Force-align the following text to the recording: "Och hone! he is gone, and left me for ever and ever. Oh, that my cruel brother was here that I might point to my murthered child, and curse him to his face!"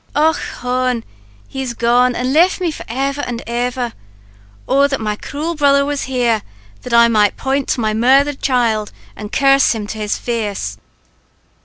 "Och 0.15 0.35
hone! 0.61 1.03
he 1.47 1.61
is 1.61 1.75
gone, 1.75 2.15
and 2.15 2.33
left 2.33 2.59
me 2.59 2.71
for 2.71 2.83
ever 2.89 3.21
and 3.21 3.43
ever. 3.45 3.93
Oh, 4.67 4.87
that 4.87 4.99
my 4.99 5.15
cruel 5.15 5.53
brother 5.53 5.85
was 5.85 6.05
here 6.05 6.41
that 6.81 6.91
I 6.91 7.07
might 7.07 7.37
point 7.37 7.67
to 7.69 7.81
my 7.81 7.93
murthered 7.93 8.41
child, 8.41 8.91
and 9.15 9.31
curse 9.31 9.75
him 9.75 9.85
to 9.85 9.99
his 9.99 10.17
face!" 10.17 10.79